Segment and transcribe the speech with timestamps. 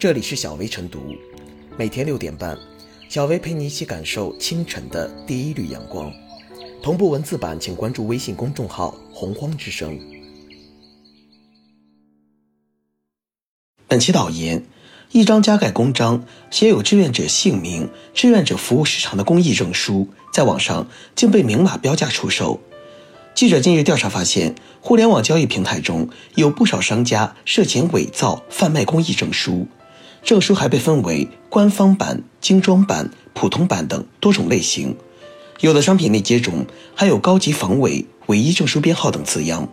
[0.00, 1.14] 这里是小薇晨读，
[1.76, 2.56] 每天六点半，
[3.10, 6.10] 小薇陪你一起感受清晨的第一缕阳光。
[6.82, 10.00] 同步文字版，请关注微信公众号“洪荒之声”。
[13.86, 14.64] 本期导言：
[15.12, 22.58] 一张加盖公章，写有志愿者姓名、志愿者服务时长的公益证书，在网上竟被明码标价出售。
[23.34, 29.68] 记者近日调查发现，互联网交易平台中有不少商家涉嫌伪造、贩卖公益证书。
[30.22, 34.96] 证书还被分为官方版、精装版、普通版等多种类型，
[35.60, 39.68] 有的商品链接中还有“高级防伪”“唯一证书编号”等字样。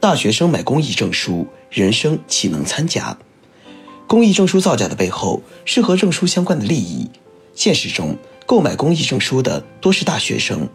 [0.00, 3.16] 大学生买公益证书，人生岂能参假？
[4.06, 7.08] 公益证书造假的背后是和证书相关的利益。
[7.54, 8.16] 现实中，
[8.46, 10.68] 购买公益证书的多是大学生，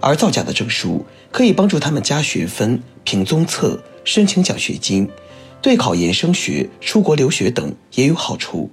[0.00, 5.08] 而造假的证书可以帮助他们加学分、评综测、申请奖学金，
[5.62, 8.70] 对考研升学、出国留学等也有好处。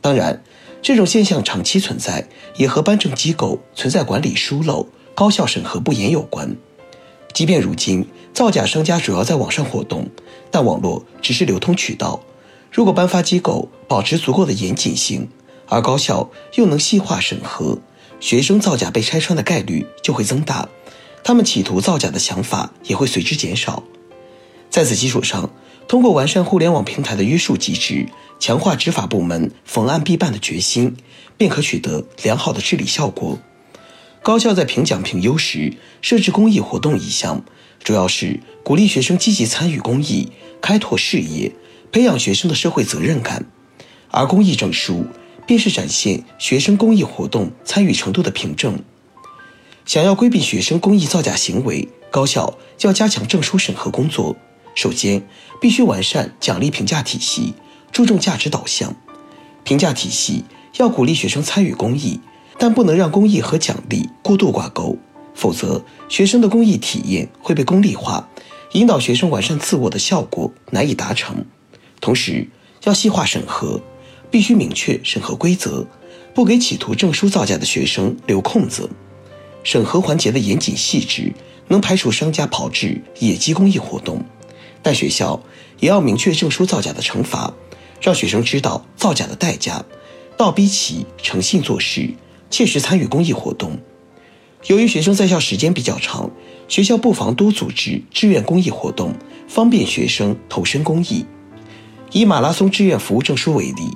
[0.00, 0.42] 当然，
[0.80, 2.26] 这种现象长期存在，
[2.56, 6.56] 也和颁证机构存在管理疏漏、高校审核不严有关。
[7.34, 10.08] 即便如今造假商家主要在网上活动，
[10.50, 12.18] 但网络只是流通渠道，
[12.72, 15.28] 如果颁发机构保持足够的严谨性，
[15.68, 17.78] 而高校又能细化审核。
[18.20, 20.68] 学生造假被拆穿的概率就会增大，
[21.24, 23.82] 他们企图造假的想法也会随之减少。
[24.68, 25.50] 在此基础上，
[25.88, 28.06] 通过完善互联网平台的约束机制，
[28.38, 30.96] 强化执法部门逢案必办的决心，
[31.36, 33.38] 便可取得良好的治理效果。
[34.22, 37.42] 高校在评奖评优时设置公益活动一项，
[37.82, 41.52] 主要是鼓励学生积极参与公益，开拓视野，
[41.90, 43.46] 培养学生的社会责任感，
[44.10, 45.06] 而公益证书。
[45.50, 48.78] 便是展现学生公益活动参与程度的凭证。
[49.84, 54.36] 想要规避学生公益造假行为，高校要加强证书审核工作。
[54.76, 55.26] 首先，
[55.60, 57.54] 必须完善奖励评价体系，
[57.90, 58.94] 注重价值导向。
[59.64, 60.44] 评价体系
[60.76, 62.20] 要鼓励学生参与公益，
[62.56, 64.96] 但不能让公益和奖励过度挂钩，
[65.34, 68.28] 否则学生的公益体验会被功利化，
[68.74, 71.44] 引导学生完善自我的效果难以达成。
[72.00, 72.48] 同时，
[72.84, 73.82] 要细化审核。
[74.30, 75.86] 必须明确审核规则，
[76.34, 78.88] 不给企图证书造假的学生留空子。
[79.62, 81.32] 审核环节的严谨细致，
[81.68, 84.24] 能排除商家炮制野鸡公益活动。
[84.82, 85.42] 但学校
[85.78, 87.52] 也要明确证书造假的惩罚，
[88.00, 89.84] 让学生知道造假的代价，
[90.36, 92.08] 倒逼其诚信做事，
[92.48, 93.78] 切实参与公益活动。
[94.66, 96.30] 由于学生在校时间比较长，
[96.68, 99.14] 学校不妨多组织志愿公益活动，
[99.48, 101.26] 方便学生投身公益。
[102.12, 103.90] 以马拉松志愿服务证书为例。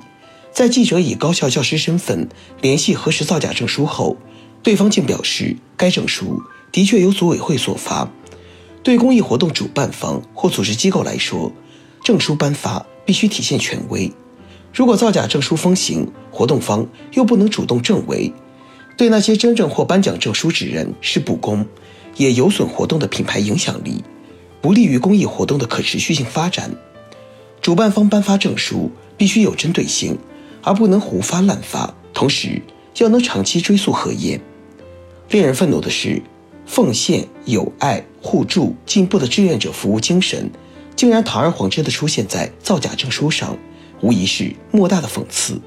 [0.55, 2.29] 在记者以高校教师身份
[2.61, 4.15] 联系核实造假证书后，
[4.63, 8.09] 对方竟表示该证书的确由组委会所发。
[8.81, 11.51] 对公益活动主办方或组织机构来说，
[12.05, 14.09] 证书颁发必须体现权威。
[14.73, 18.31] 如果造假证书风行，活动方又不能主动证伪，
[18.95, 21.67] 对那些真正获颁奖证书之人是不公，
[22.15, 24.01] 也有损活动的品牌影响力，
[24.61, 26.73] 不利于公益活动的可持续性发展。
[27.61, 30.17] 主办方颁发证书必须有针对性。
[30.65, 32.61] 而不能胡发滥发，同时
[32.97, 34.41] 要能长期追溯核验。
[35.29, 36.21] 令人愤怒的是，
[36.65, 40.49] 奉献、友爱、互助、进步的志愿者服务精神，
[40.95, 43.55] 竟然堂而皇之地出现在造假证书上，
[44.01, 45.61] 无疑是莫大的讽刺。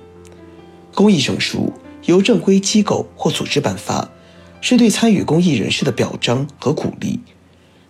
[0.94, 1.72] 公益证书
[2.06, 4.10] 由正规机构或组织颁发，
[4.60, 7.20] 是对参与公益人士的表彰和鼓励。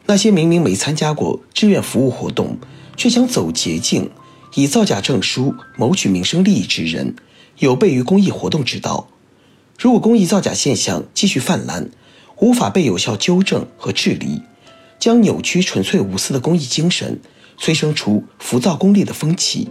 [0.04, 2.58] 那些明明没参加过志愿服务活动，
[2.96, 4.10] 却想走捷径。
[4.54, 7.14] 以造假证书谋取民生利益之人，
[7.58, 9.08] 有悖于公益活动之道。
[9.78, 11.90] 如果公益造假现象继续泛滥，
[12.38, 14.42] 无法被有效纠正和治理，
[14.98, 17.20] 将扭曲纯粹无私的公益精神，
[17.56, 19.68] 催生出浮躁功利的风气。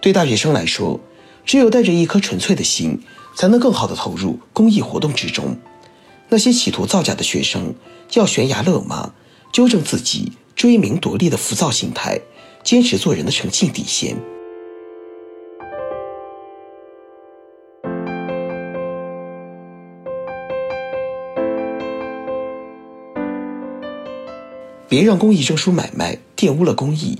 [0.00, 1.00] 对大学生来说，
[1.44, 3.00] 只有带着一颗纯粹的心，
[3.36, 5.56] 才能更好地投入公益活动之中。
[6.28, 7.74] 那些企图造假的学生，
[8.14, 9.12] 要悬崖勒马，
[9.52, 12.20] 纠正自己追名夺利的浮躁心态。
[12.64, 14.16] 坚持做人的诚信底线。
[24.88, 27.18] 别让公益证书买卖玷污了公益。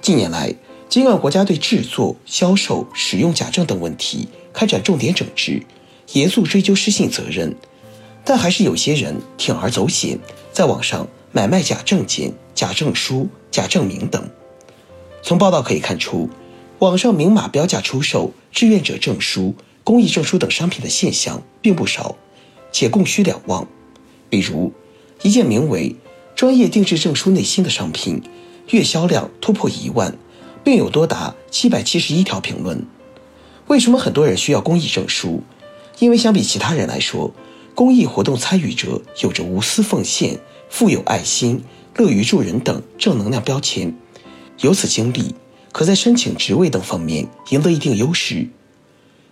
[0.00, 0.52] 近年来，
[0.88, 5.62] 尽管国家对制作、销售、使用假证等问题开展重点整治，
[6.14, 7.54] 严肃追究失信责任，
[8.24, 10.18] 但还是有些人铤而走险，
[10.52, 14.28] 在网上买卖假证件、假证书、假证明等。
[15.26, 16.30] 从报道可以看出，
[16.78, 22.14] 网上明码标价出售志愿者证书、公益证书等商品的现象并不少，
[22.70, 23.66] 且供需两旺。
[24.30, 24.72] 比如，
[25.22, 25.96] 一件名为
[26.36, 28.22] “专业定制证书内芯”的商品，
[28.70, 30.16] 月销量突破一万，
[30.62, 32.86] 并有多达七百七十一条评论。
[33.66, 35.42] 为什么很多人需要公益证书？
[35.98, 37.34] 因为相比其他人来说，
[37.74, 40.38] 公益活动参与者有着无私奉献、
[40.70, 41.64] 富有爱心、
[41.96, 43.92] 乐于助人等正能量标签，
[44.60, 45.34] 有此经历，
[45.72, 48.48] 可在申请职位等方面赢得一定优势。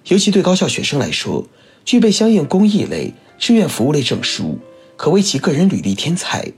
[0.09, 1.47] 尤其对高校学生来说，
[1.85, 4.59] 具备相应公益类、志愿服务类证书，
[4.97, 6.53] 可为其个人履历添彩，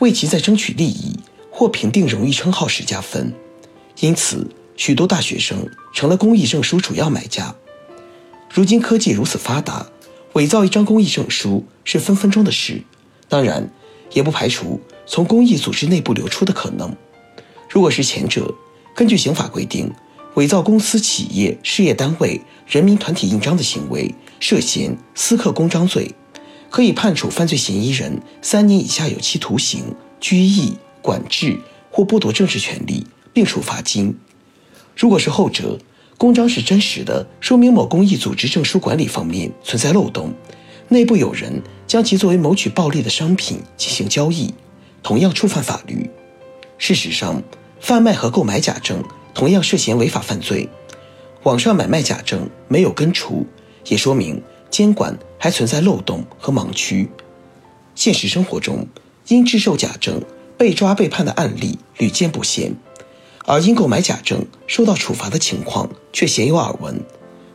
[0.00, 1.18] 为其在争取利益
[1.50, 3.32] 或评定荣誉称号时加分。
[4.00, 4.46] 因此，
[4.76, 7.54] 许多大学生成了公益证书主要买家。
[8.52, 9.86] 如今科技如此发达，
[10.34, 12.82] 伪造一张公益证书是分分钟的事。
[13.28, 13.70] 当然，
[14.12, 16.94] 也不排除从公益组织内部流出的可能。
[17.80, 18.54] 如果是前者，
[18.94, 19.90] 根据刑法规定。
[20.34, 26.14] 伪造公司、企业、事业单位、人民团体印章的行为，涉嫌私刻公章罪，
[26.68, 29.82] 可以判处犯罪嫌疑人三年以下有期徒刑、
[30.20, 31.58] 拘役、管制
[31.90, 34.14] 或剥夺政治权利，并处罚金。
[34.94, 35.78] 如果是后者，
[36.18, 40.34] 公章是真实的，说明某公益组织证书管理方面存在漏洞，
[40.88, 44.52] 内部有人将其作为谋取暴利的商品进行交易，
[45.02, 46.10] 同样触犯法律。
[46.76, 47.42] 事实上，
[47.80, 49.02] 贩卖和购买假证。
[49.32, 50.68] 同样涉嫌违法犯罪，
[51.44, 53.46] 网上买卖假证没有根除，
[53.86, 57.08] 也说明监管还存在漏洞和盲区。
[57.94, 58.86] 现实生活中，
[59.28, 60.20] 因制售假证
[60.58, 62.74] 被抓被判的案例屡见不鲜，
[63.46, 67.00] 而因购买假证受到处罚的情况却鲜有耳闻。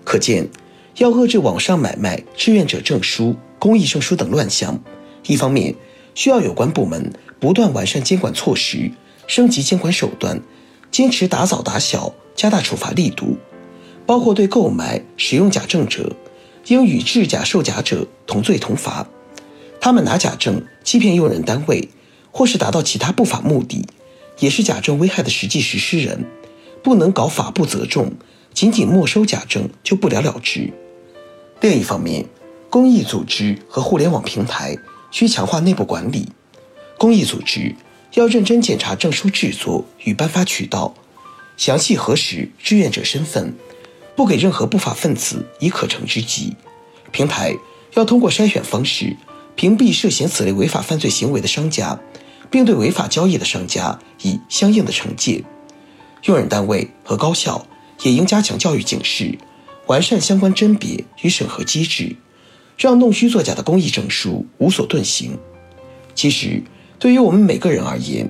[0.06, 0.48] 可见，
[0.96, 4.82] 要遏制网上买卖志愿者证书、公益证书等乱象，
[5.28, 5.76] 一方面
[6.16, 8.90] 需要有关部门不断完善监管措施，
[9.28, 10.42] 升级监管手段。
[10.92, 13.36] 坚持打早打小，加大处罚力度，
[14.06, 16.16] 包括对购买、使用假证者，
[16.68, 19.06] 应与制假售假者同罪同罚。
[19.82, 21.90] 他们拿假证欺骗用人单位，
[22.32, 23.86] 或是达到其他不法目的，
[24.40, 26.24] 也是假证危害的实际实施人，
[26.82, 28.14] 不能搞法不责众，
[28.54, 30.72] 仅仅没收假证就不了了之。
[31.60, 32.26] 另一方面，
[32.70, 34.78] 公益组织和互联网平台
[35.12, 36.30] 需强化内部管理，
[36.98, 37.76] 公益组织。
[38.16, 40.94] 要认真检查证书制作与颁发渠道，
[41.58, 43.54] 详细核实志愿者身份，
[44.16, 46.56] 不给任何不法分子以可乘之机。
[47.12, 47.54] 平台
[47.96, 49.18] 要通过筛选方式
[49.56, 52.00] 屏蔽涉嫌此类违法犯罪行为的商家，
[52.50, 55.44] 并对违法交易的商家以相应的惩戒。
[56.24, 57.68] 用人单位和高校
[58.04, 59.38] 也应加强教育警示，
[59.88, 62.16] 完善相关甄别与审核机制，
[62.78, 65.38] 让弄虚作假的公益证书无所遁形。
[66.14, 66.64] 其实。
[67.06, 68.28] 对于我们每个人而言，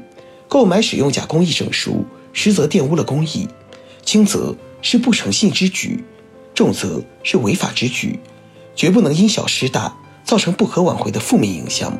[0.49, 3.47] 购买使用假公益证书，实则玷污了公益，
[4.03, 6.03] 轻则是不诚信之举，
[6.53, 8.19] 重则是违法之举，
[8.75, 9.95] 绝不能因小失大，
[10.25, 11.97] 造成不可挽回的负面影响。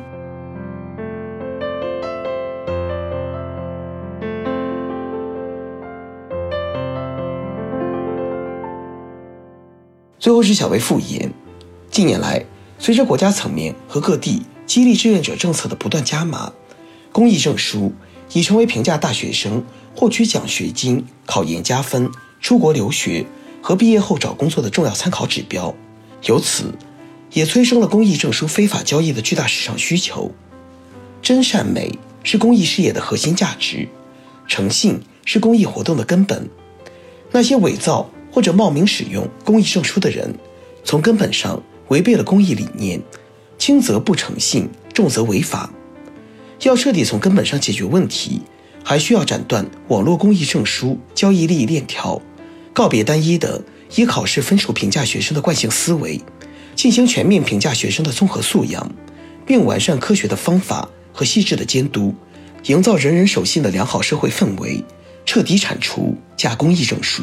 [10.18, 11.32] 最后是小薇复言，
[11.90, 12.44] 近年来，
[12.78, 14.42] 随着国家层面和各地。
[14.66, 16.52] 激励志愿者政策的不断加码，
[17.16, 17.94] 公益证书
[18.34, 19.64] 已成为评价大学生
[19.94, 22.10] 获取奖学金、考研加分、
[22.42, 23.24] 出国留学
[23.62, 25.74] 和毕业后找工作的重要参考指标。
[26.24, 26.74] 由此，
[27.32, 30.30] 也催生了公益证书非法交易的巨大市场需求。
[31.22, 33.88] 真善美是公益事业的核心价值，
[34.46, 36.50] 诚信是公益活动的根本。
[37.32, 40.34] 那些伪造或者冒名使用公益证书的人，
[40.84, 43.00] 从根本上违背了公益理念。
[43.56, 45.72] 轻则不诚信，重则违法。
[46.62, 48.40] 要彻底从根本上解决问题，
[48.82, 52.20] 还需要斩断网络公益证书交易利益链条，
[52.72, 53.62] 告别单一的
[53.94, 56.20] 以考试分数评价学生的惯性思维，
[56.74, 58.90] 进行全面评价学生的综合素养，
[59.46, 62.14] 并完善科学的方法和细致的监督，
[62.64, 64.82] 营造人人守信的良好社会氛围，
[65.24, 67.22] 彻底铲除假公益证书。